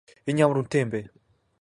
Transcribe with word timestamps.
Энэ 0.29 0.41
ямар 0.43 0.57
үнэтэй 0.59 0.81
юм 0.83 0.89
бэ? 0.93 0.99